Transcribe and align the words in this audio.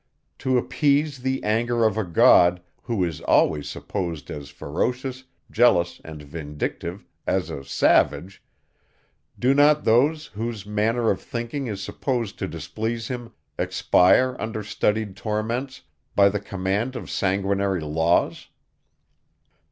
To 0.39 0.57
appease 0.57 1.19
the 1.19 1.43
anger 1.43 1.85
of 1.85 1.95
a 1.95 2.03
God, 2.03 2.63
who 2.81 3.03
is 3.03 3.21
always 3.21 3.69
supposed 3.69 4.31
as 4.31 4.49
ferocious, 4.49 5.25
jealous 5.51 6.01
and 6.03 6.23
vindictive, 6.23 7.05
as 7.27 7.51
a 7.51 7.63
savage, 7.63 8.41
do 9.37 9.53
not 9.53 9.83
those, 9.83 10.25
whose 10.25 10.65
manner 10.65 11.11
of 11.11 11.21
thinking 11.21 11.67
is 11.67 11.83
supposed 11.83 12.39
to 12.39 12.47
displease 12.47 13.09
him, 13.09 13.33
expire 13.59 14.35
under 14.39 14.63
studied 14.63 15.15
torments, 15.15 15.83
by 16.15 16.29
the 16.29 16.39
command 16.39 16.95
of 16.95 17.07
sanguinary 17.07 17.81
laws? 17.81 18.47